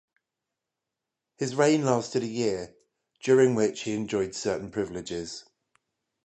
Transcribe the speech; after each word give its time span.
His 1.37 1.53
reign 1.53 1.85
lasted 1.85 2.23
a 2.23 2.27
year, 2.27 2.73
during 3.21 3.53
which 3.53 3.81
he 3.81 3.93
enjoyed 3.93 4.33
certain 4.33 4.71
privileges. 4.71 5.45